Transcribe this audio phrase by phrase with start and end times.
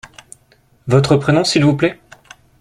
[0.87, 1.99] Votre prénom, s’il vous plait?